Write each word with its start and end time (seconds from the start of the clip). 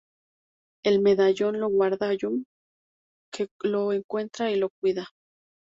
El 0.83 0.99
medallón 1.01 1.59
lo 1.59 1.69
guarda 1.69 2.11
Jun, 2.19 2.47
que 3.31 3.49
lo 3.61 3.93
encuentra 3.93 4.49
y 4.49 4.55
lo 4.55 4.71
cuida. 4.81 5.07